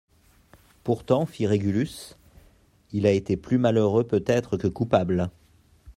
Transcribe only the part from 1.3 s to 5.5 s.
Régulus, il a été plus malheureux peut-être que coupable.